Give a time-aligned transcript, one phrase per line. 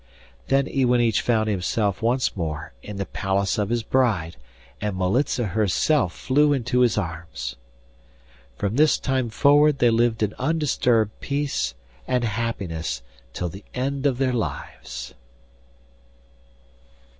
[0.47, 4.35] Then Iwanich found himself once more in the palace of his bride,
[4.81, 7.55] and Militza herself flew into his arms.
[8.57, 11.75] From this time forward they lived in undisturbed peace
[12.07, 15.13] and happiness till the end of their lives.